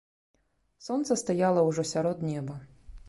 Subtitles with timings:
[0.87, 2.55] Сонца стаяла ўжо сярод неба.